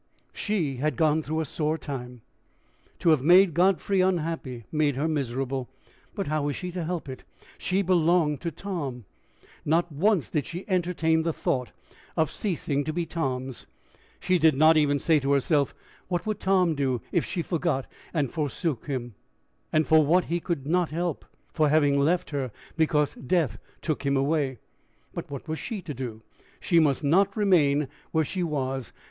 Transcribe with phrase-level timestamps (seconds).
[0.33, 2.21] She had gone through a sore time.
[2.97, 5.69] To have made Godfrey unhappy, made her miserable;
[6.15, 7.23] but how was she to help it?
[7.59, 9.05] She belonged to Tom!
[9.63, 11.71] Not once did she entertain the thought
[12.17, 13.67] of ceasing to be Tom's.
[14.19, 15.75] She did not even say to herself,
[16.07, 19.13] what would Tom do if she forgot and forsook him
[19.71, 21.25] and for what he could not help!
[21.53, 24.57] for having left her because death took him away!
[25.13, 26.23] But what was she to do?
[26.59, 28.93] She must not remain where she was.